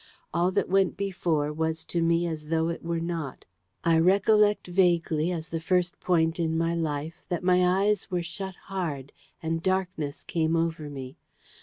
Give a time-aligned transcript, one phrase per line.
[0.33, 3.45] All that went before, was to me as though it were not.
[3.83, 8.55] I recollect vaguely, as the first point in my life, that my eyes were shut
[8.63, 9.11] hard,
[9.43, 11.17] and darkness came over me.